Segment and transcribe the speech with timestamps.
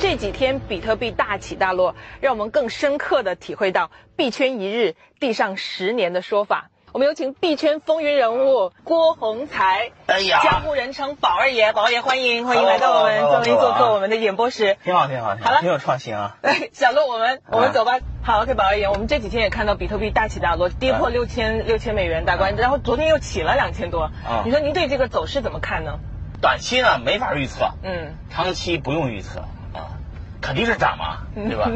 [0.00, 6.70] 这几天比特币大起大落，让我们更深刻的体会到“币圈一日，地上十年”的说法。
[6.92, 10.40] 我们有请币圈风云人物郭洪才，哎呀。
[10.42, 14.78] 江湖人称宝二爷，宝二爷欢迎欢迎来到我们做客我们的演播室。
[14.84, 15.50] 挺好，挺好，挺好。
[15.50, 15.60] 了。
[15.60, 16.36] 挺有创新啊！
[16.42, 17.98] 哎，小乐，我们我们走吧。
[18.22, 24.04] 好，OK，宝二爷，我们这几天也看到比特币大起大落，跌破嗯六千六千美元大关，然后昨天又起了两千多。
[24.04, 25.98] 啊你说您对这个走势怎么看呢？
[26.40, 29.40] 短期呢没法预测，嗯，长期不用预测
[29.74, 30.00] 啊，
[30.40, 31.70] 肯定是涨嘛，对吧？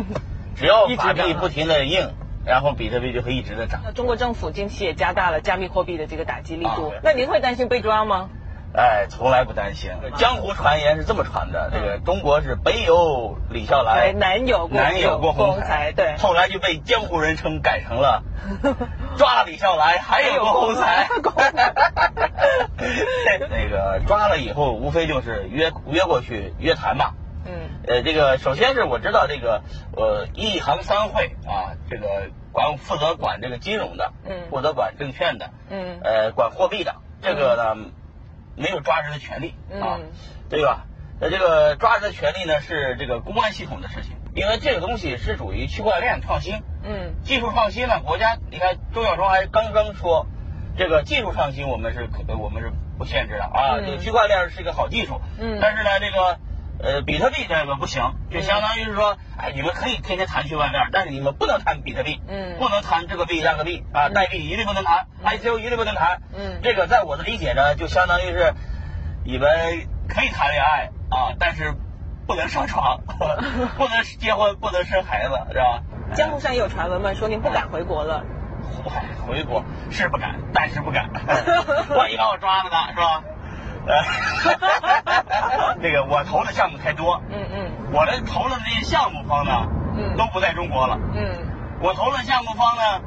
[0.57, 2.09] 只要 法币不停的印，
[2.45, 3.81] 然后比特币就会一直的涨。
[3.85, 8.29] 那中国政府近期也加大了加密货币的这个打击力度啊，那您会担心被抓吗？
[8.75, 9.91] 哎，从来不担心。
[10.17, 18.23] 江湖传言是这么传的，这个中国是北有李笑来，哎南有郭南有郭宏郭宏才才，对后来就被江湖人称改成了
[19.19, 21.07] 抓了李笑来，还有郭宏才。
[23.51, 27.13] 那个抓了以后，无非就是约约过去约谈嘛。
[27.87, 29.63] 嗯呃，这个首先是我知道这个
[29.97, 37.91] 呃一行三会啊，这个管负责管这个金融的，嗯负责管证券的，嗯呃，管货币的，这个呢、
[38.57, 40.13] 没有抓人的权利啊，嗯
[40.49, 40.87] 对吧？
[41.21, 50.27] 那这个抓人的权利呢是这个公安系统的事情，因为这个东西是属于区块链创新，嗯技术创新呢，国家你看周小川还刚刚说，
[50.77, 56.39] 这个技术创新我们是可我们是不限制的啊，嗯这个区块链是一个好技术，嗯但是呢这个。
[56.81, 68.55] 呃，比特币这个不行，就相当于是说，哎，你们可以天天谈区块链，但是你们不能谈比特币，嗯不能谈这个币那个币啊，代币一律不能谈，ICO 一律不能谈，嗯这个在我的理解呢，就相当于是
[69.25, 69.49] 你们
[70.09, 71.75] 可以谈恋爱啊，但是
[72.27, 75.83] 不能上床， 不能结婚，不能生孩子，是吧？
[76.15, 78.25] 江湖上也有传闻嘛，说您不敢回国了。
[78.89, 81.11] 哎，回国是不敢，但是不敢，
[81.97, 83.23] 万一把我抓了呢，是吧？
[83.87, 89.67] 呃，这个我投的项目太多，嗯嗯我的投的这些项目方呢，
[89.97, 90.99] 嗯都不在中国了。
[91.15, 91.49] 嗯
[91.81, 93.01] 我投的项目方呢，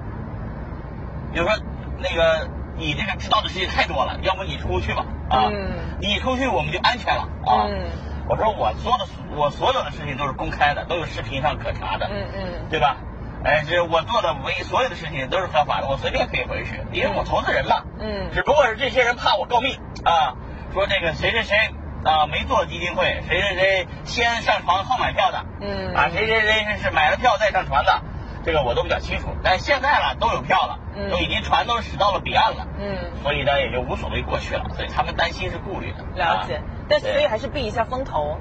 [1.33, 1.55] 比如说
[1.97, 5.71] 那个你这个知道的事情太多了，要不你出去吧啊，嗯
[6.01, 7.67] 你出去我们就安全了啊。
[7.69, 7.85] 嗯
[8.27, 12.97] 我说我做的我所有的事情都是公开的，都有视频上可查的，嗯嗯对吧？
[13.43, 17.83] 哎，这我做的唯所有的事情都是合法的，我随便可以回去，因为我投资人嘛。
[17.99, 20.33] 嗯只不过是这些人怕我告密啊，
[20.75, 21.55] 说这个谁谁谁
[22.03, 28.01] 啊没做基金会，谁谁谁先上船后买票的，嗯啊谁谁谁是买了票再上船的，
[28.43, 29.29] 这个我都比较清楚。
[29.41, 36.03] 但现在呢都有票了，嗯都已经船都驶到了彼岸了，嗯，所以呢也就无所谓过去了，所以他们担心是顾虑的。
[36.15, 36.61] 了解啊。
[36.89, 38.37] 但所以还是避一下风头。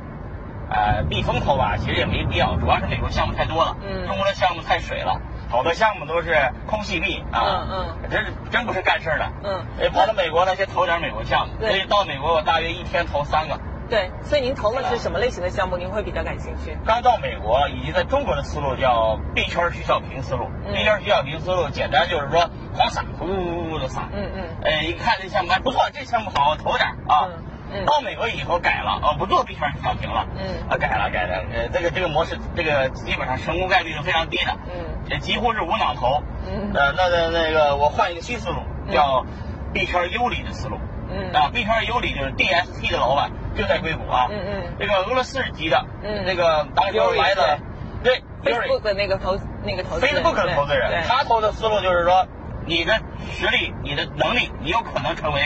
[0.70, 5.20] 呃，避风头吧，其实也没必要，主要是美国项目太多了，嗯中国的项目太水了，
[5.54, 6.34] 好多项目都是
[6.66, 7.38] 空气币啊，
[7.70, 13.56] 嗯嗯真是真不是干事儿的，嗯呃，跑到美国呢，先投点美国项目，对所以到美国我大约一天投三个。
[13.88, 15.76] 对，所以您投的是什么类型的项目？
[15.76, 16.76] 您会比较感兴趣？
[16.84, 27.28] 刚到美国，以及在中国的思路叫币圈徐小平思路，嗯币圈徐小平思路简单就是说狂撒，呼呼呼的撒，嗯嗯哎，一看这项目还不错，这项目好，投点儿啊。
[27.30, 27.32] 嗯
[27.76, 36.72] 嗯到美国以后改了，哦，不做币圈徐小平了，嗯啊，改了改了，呃，这个这个模式，这个基本上成功概率是非常低的，嗯这几乎是无脑投，嗯。
[36.74, 38.56] 呃，那那那个我换一个新思路，
[38.92, 39.24] 叫
[39.72, 40.78] B 圈优里的思路，
[41.10, 41.32] 嗯。
[41.32, 44.74] 啊，，B 圈优里就是 DST 的老板就在硅谷啊，嗯嗯。
[44.78, 47.58] 这个俄罗斯籍的，嗯那个当时来的，
[48.02, 52.26] 对，Yuri，Facebook 的那个投那个投资人 Facebook 的投资人，他投的思路就是说，
[52.66, 52.94] 你的
[53.32, 55.40] 实力、你的能力，你有可能成为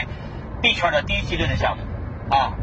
[0.61, 1.83] B 圈的第一梯队的项目，
[2.35, 2.53] 啊，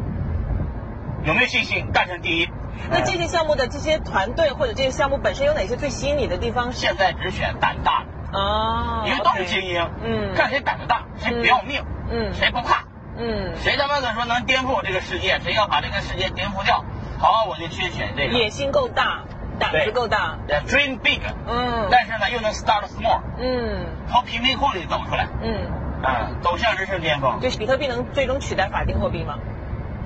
[1.25, 2.49] 有没有信心干成第一？
[2.91, 6.73] 那这些项目的这些团队或者这些项目本身有哪些最吸引你的地方？
[6.73, 12.85] 是现在只选胆大的，哦，因为都是精英，嗯看谁胆子大，谁不要命，嗯谁不怕，
[13.17, 16.85] 嗯，谁他妈的说能颠覆这个世界，谁要把这个世界颠覆掉，
[17.19, 18.39] 好，我就去选这个。
[18.39, 19.25] 野心够大，
[19.59, 25.67] 胆子够大，对，dream big，嗯但是呢又能 start small，嗯从贫民窟里走出来，嗯，
[26.03, 27.41] 啊，走向人生巅峰。
[27.41, 29.39] 就是比特币能最终取代法定货币吗？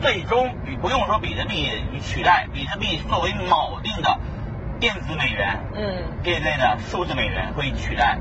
[0.00, 1.70] 最终你不用说比特币
[2.00, 4.18] 取代，比特币作为锚定的
[4.78, 8.18] 电子美元，嗯这一类的数字美元会取代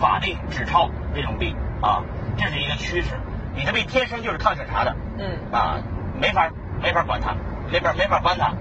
[0.00, 2.02] 法定纸钞这种币啊，
[2.38, 3.10] 这是一个趋势。
[3.54, 5.78] 比特币天生就是抗审查的嗯啊，
[6.20, 6.50] 没法
[6.82, 7.34] 没法管它，
[7.70, 8.52] 没法没法关它。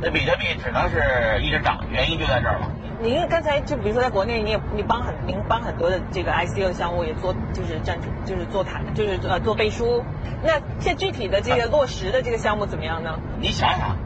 [0.00, 2.70] 那比特币只能是一直涨，原因就在这儿了。
[3.00, 10.02] 您刚才就比如说在国内，你也你帮很您帮很多的这个 ICO 项目也做就是站出就是做谈就是呃做背书。
[10.42, 13.18] 那现在具体的这个落实的这个项目怎么样呢？
[13.38, 13.96] 你想想，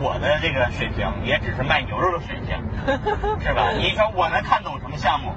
[0.00, 2.56] 我的这个水平也只是卖牛肉的水平，
[3.40, 3.72] 是吧？
[3.72, 5.32] 你说我能看懂什么项目？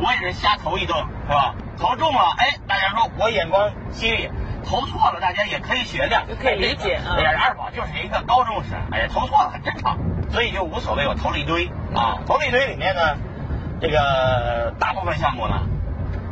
[0.00, 0.96] 我也是瞎投一顿，
[1.26, 1.54] 是吧？
[1.76, 4.28] 投中了，哎，大家说我眼光犀利；
[4.64, 7.16] 投错了，大家也可以学谅，可以理解啊。
[7.18, 9.98] 哎呀，二宝就是一个高中生，哎呀，投错了很正常，
[10.30, 11.06] 所以就无所谓。
[11.06, 13.00] 我投了一堆啊，投了一堆里面呢，
[13.80, 15.66] 这个大部分项目呢，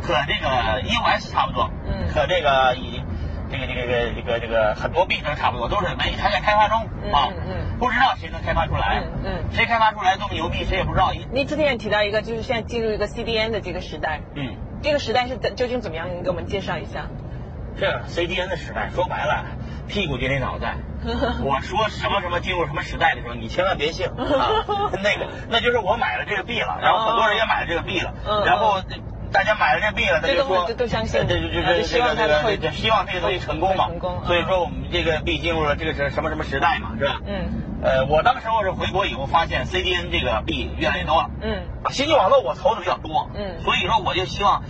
[0.02, 3.02] 和这个 EOS 差不多，嗯，和这个以。
[3.48, 6.81] 这个这个这个这个这个很多币都差不多，都是没还在开发中
[7.12, 11.12] 啊，嗯不知道谁能开发出来，嗯，谁开发出来这么牛逼，谁也不知道。
[11.31, 16.08] 你之前也提到一个，就是现在进入一个 CDN 的这个时代，嗯，这个时代是究竟怎么样？
[16.12, 17.06] 您给我们介绍一下。
[17.78, 19.44] 这 CDN 的时代，说白了，
[19.87, 20.75] 屁股决定脑袋。
[21.44, 24.50] 我说什么什么进入什么时代的时候，你千万别信 啊，
[25.03, 28.12] 那个那就是我买了这个币了，然后很多人也买了这个币了，
[28.44, 28.82] 然后。
[29.32, 33.88] 大家买了这币了，他就说，都相信，这这这这这个这个希望这个东西成功嘛。
[33.88, 34.23] 成功。
[34.25, 37.20] 所以说我们这个币进入了这个是什么什么时代嘛，是吧？
[37.26, 37.62] 嗯。
[37.82, 41.31] 呃，我当时候是回国以后发现 CDN 这个币越来越多了。
[41.43, 41.64] 嗯。
[41.91, 43.29] 星际网络我投的比较多。
[43.35, 43.61] 嗯。
[43.62, 44.62] 所以说我就希望，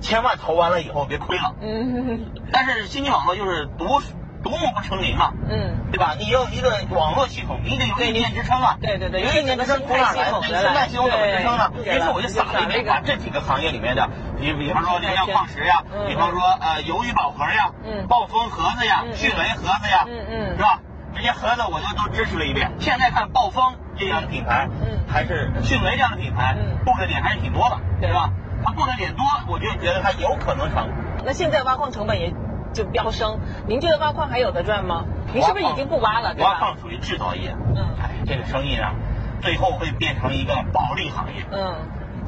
[0.00, 1.54] 千万投完了以后别亏了。
[1.60, 2.32] 嗯。
[2.50, 4.00] 但是星际网络就是独。
[4.42, 6.14] 独木不成林嘛，嗯，对吧？
[6.18, 8.76] 你有一个网络系统，你得有一念支撑啊。
[8.80, 10.30] 对对对，有一念支撑从哪来？
[10.30, 11.70] 生态系统怎么支撑呢？
[11.84, 14.08] 于是我就撒了一遍，把这几个行业里面的，
[14.40, 20.80] 比比方说炼料矿石呀，比方说呃鱿鱼宝盒呀，嗯，暴风盒子呀，迅雷盒子呀，嗯嗯，是吧？
[21.14, 22.70] 这些盒子我就都支持了一遍。
[22.78, 23.62] 现在看暴风
[23.98, 28.30] 这样的品牌，嗯，还是迅雷这样的品牌，布的点还是挺多的，对吧？
[28.64, 30.88] 它布的点多，我就觉得它有可能成。
[31.26, 32.32] 那现在挖矿成本也？
[32.72, 33.40] 就飙升，
[33.70, 35.04] 您觉得挖矿还有的赚吗？
[35.32, 36.34] 您是不是已经不挖了？
[36.40, 38.94] 挖矿属于制造业，嗯，哎，这个生意啊，
[39.42, 41.46] 最后会变成一个暴利行业。
[41.52, 41.76] 嗯，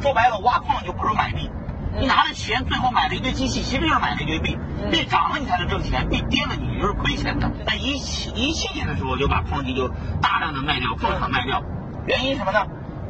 [0.01, 1.51] 说白了，挖矿就不如买币，
[1.99, 4.57] 你拿了钱最后买了一堆机器，其实就是买了一堆币。
[4.93, 7.51] 币涨了你才能挣钱，币跌了你就是亏钱的。
[7.67, 9.89] 在一七一七年的时候就把矿机就
[10.21, 11.61] 大量的卖掉，矿场卖掉，
[12.07, 12.61] 原因什么呢？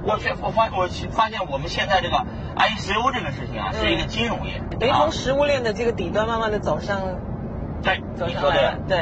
[0.05, 2.17] 我学我发我发现我们现在这个
[2.57, 6.99] ICO 这个事情啊，是一个金融业，等于从食物链的这个底端慢慢的走上，
[7.83, 8.99] 对，你说对了，对，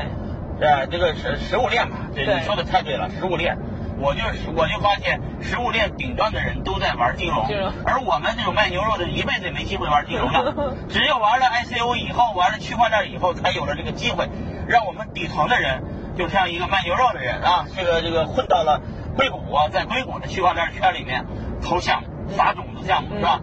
[0.60, 3.56] 呃，这个食食物链嘛，这你说的太对了，食物链，
[3.98, 4.20] 我就
[4.56, 7.46] 我就发现食物链顶端的人都在玩金融，
[7.84, 14.28] 而我们这种卖牛肉的一辈子也没机会玩金融了， 只有玩了 ICO 以后，玩了区块链以后，才有了这个机会，
[14.68, 15.82] 让我们底层的人，
[16.16, 18.80] 就像一个卖牛肉的人啊，这个这个混到了。
[19.16, 19.40] 硅谷
[19.72, 21.26] 在硅谷的区块链圈里面
[21.60, 23.40] 投项目、撒种子项目是吧？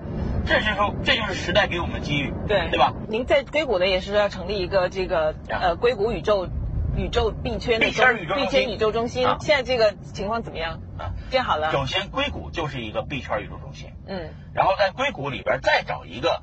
[0.48, 2.94] 这就是说这就是时代给我们的机遇，对对吧？
[3.10, 6.48] 您在硅谷呢也是要成立一个这个呃硅谷宇宙
[6.96, 10.80] 宇宙币圈币圈宇宙币圈宇宙中心，现在这个情况怎么样？
[10.98, 11.72] 啊，建好了。
[11.72, 16.42] 首先，硅谷就是一个币圈宇宙中心，嗯，然后在硅谷里边再找一个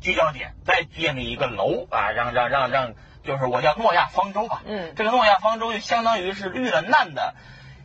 [0.00, 2.92] 聚焦点，再建立一个楼啊，让让让让，
[3.24, 7.34] 就是我叫诺亚方舟吧，嗯，这个诺亚方舟就相当于是遇了难的。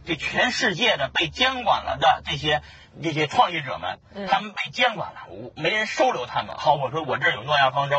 [0.03, 2.63] 这全世界的被监管了的这些
[3.01, 5.19] 这些创业者们，他们被监管了，
[5.55, 6.55] 没人收留他们。
[6.57, 7.95] 好，我说我这儿有诺亚方舟，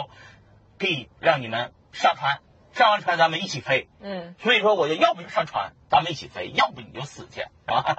[0.78, 2.40] 可以让你们上船，
[2.72, 3.88] 上完船咱们一起飞。
[4.00, 7.96] 嗯，所以说我就要不就上船，咱们一起飞，要不你就死去，是吧？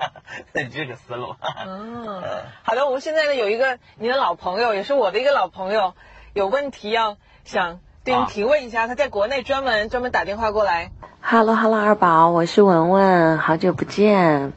[0.72, 1.36] 这个思路。
[1.66, 2.22] 嗯，
[2.64, 5.96] 好的，我们现在呢有一个你的老朋友，也是我的一个老朋友，
[6.34, 10.92] 有问题要想对你提问一下，他在国内专门专门打电话过来。
[11.22, 14.54] Hello，Hello，二宝，我是文文，好久不见。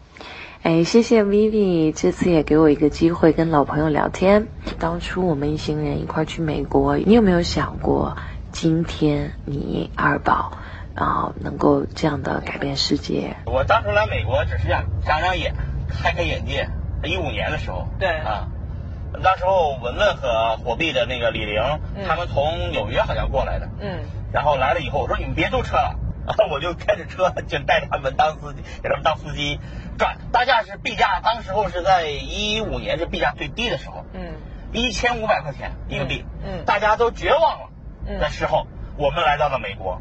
[0.67, 4.49] 哎，谢谢 Vivi，这次也给我一个机会跟老朋友聊天。
[4.81, 8.17] 当初我们一行人一块去美国，你有没有想过，
[8.51, 10.51] 今天你二宝
[10.97, 13.37] 啊能够这样的改变世界？
[13.47, 15.55] 我当时来美国只是想长长眼，
[16.03, 16.69] 开开眼界。
[17.05, 18.49] 一五年的时候，对啊，
[19.23, 21.63] 那时候文文和火币的那个李玲，
[22.09, 24.01] 他们从纽约好像过来的，嗯，
[24.33, 25.95] 然后来了以后，我说你们别租车了。
[26.27, 29.61] 然后 我就开着车，就带着他们当司机，给他们当司机
[29.97, 30.19] 转。
[30.33, 34.35] 大价是币价，当时候是在一五年是币价最低的时候，嗯，
[34.73, 37.69] 一千五百块钱一个币，嗯，大家都绝望了
[38.07, 38.67] 嗯的时候，
[38.99, 40.01] 我们来到了美国。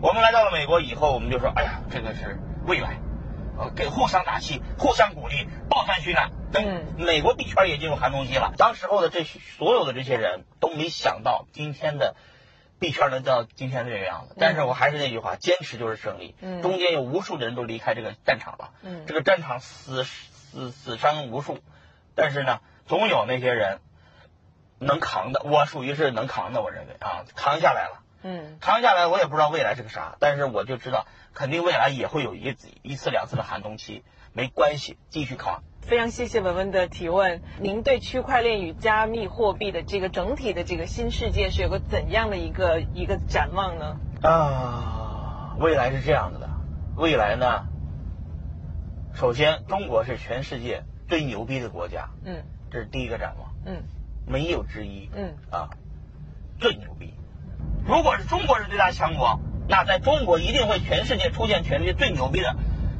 [0.00, 2.98] 我们来到了美国以后，我们就说，哎呀，这个是未来，
[3.58, 6.30] 呃，给互相打气，互相鼓励，抱团取暖。
[6.52, 8.52] 嗯，美国币圈也进入寒冬期了。
[8.56, 12.14] 当时候的这所有的这些人都没想到今天的。
[12.78, 16.34] 币圈能到今天这个样子，但是我还是那句话，坚持就是胜利。
[16.40, 18.72] 嗯，中间有无数的人都离开这个战场了。
[18.82, 21.58] 嗯，这个战场死死死伤无数，
[22.14, 23.80] 但是呢，总有那些人
[24.78, 25.42] 能扛的。
[25.44, 28.02] 我属于是能扛的，我认为啊，扛下来了。
[28.22, 35.62] 嗯，扛下来，我也不知道未来是个啥，但是我就知道，肯定未来也会有一一次两次的寒冬期，没关系，继续扛。
[35.86, 37.40] 非常谢谢文文的提问。
[37.60, 43.96] 您对区块链与加密货币的这个整体的这个新世界是有个怎样的一个一个展望呢？
[44.20, 46.50] 啊，未来是这样子的。
[46.96, 47.66] 未来呢，
[49.14, 53.84] 首先中国是全世界最牛逼的国家，嗯，这是第一个展望，嗯，
[54.26, 55.34] 没有之一，嗯。
[55.52, 55.70] 啊，
[56.58, 57.14] 最牛逼。
[57.86, 59.38] 如果是中国是最大强国，
[59.68, 62.56] 那在中国一定会全世界出现全世界最牛逼的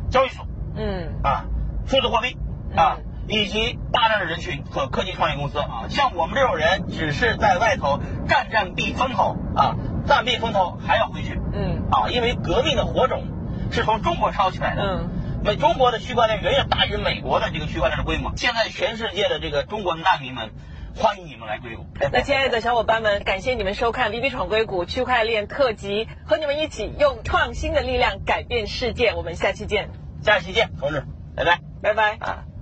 [0.08, 1.20] 交易所，嗯。
[1.24, 1.46] 啊，
[1.86, 2.36] 数字货币
[2.76, 13.24] 啊，以及大量的人群和科技创业公司啊，像我们这种人只是在外头占占避风头啊，暂避风头还要回去，嗯啊，因为革命的火种
[13.70, 15.10] 是从中国烧起来的，嗯。
[15.44, 18.32] 那中国的区块链远远大于美国的这个区块链的规模。
[18.36, 20.50] 现在全世界的这个中国难民们，
[20.96, 21.86] 欢迎你们来硅谷。
[22.10, 29.12] 那亲爱的小伙伴们，感谢你们收看《B B 闯硅谷区块链特辑》，和你们一起用创新的力量改变世界。
[29.14, 29.90] 我们下期见，
[30.20, 31.04] 下期见，同志，
[31.36, 32.55] 拜拜，拜拜啊。